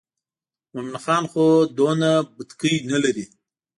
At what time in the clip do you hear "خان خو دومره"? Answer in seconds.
1.03-2.11